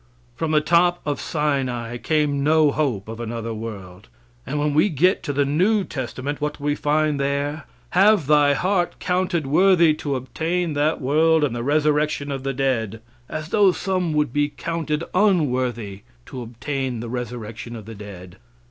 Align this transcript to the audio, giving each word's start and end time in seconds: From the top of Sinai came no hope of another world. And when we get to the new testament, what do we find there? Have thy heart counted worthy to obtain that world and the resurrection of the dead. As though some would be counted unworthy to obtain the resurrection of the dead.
From 0.35 0.49
the 0.49 0.61
top 0.61 0.99
of 1.05 1.21
Sinai 1.21 1.97
came 1.97 2.43
no 2.43 2.71
hope 2.71 3.07
of 3.07 3.19
another 3.19 3.53
world. 3.53 4.07
And 4.47 4.57
when 4.57 4.73
we 4.73 4.89
get 4.89 5.21
to 5.21 5.31
the 5.31 5.45
new 5.45 5.83
testament, 5.83 6.41
what 6.41 6.57
do 6.57 6.63
we 6.63 6.73
find 6.73 7.19
there? 7.19 7.65
Have 7.91 8.25
thy 8.25 8.53
heart 8.55 8.95
counted 8.97 9.45
worthy 9.45 9.93
to 9.93 10.15
obtain 10.15 10.73
that 10.73 10.99
world 10.99 11.43
and 11.43 11.55
the 11.55 11.61
resurrection 11.61 12.31
of 12.31 12.41
the 12.41 12.51
dead. 12.51 12.99
As 13.29 13.49
though 13.49 13.71
some 13.71 14.11
would 14.13 14.33
be 14.33 14.49
counted 14.49 15.03
unworthy 15.13 16.01
to 16.25 16.41
obtain 16.41 16.99
the 16.99 17.07
resurrection 17.07 17.75
of 17.75 17.85
the 17.85 17.93
dead. 17.93 18.37